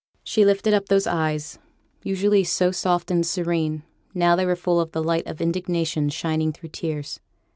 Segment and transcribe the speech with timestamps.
[0.23, 1.59] She lifted up those eyes,
[2.03, 3.83] usually so soft and serene;
[4.15, 7.19] now they were full of the light of indignation shining through tears.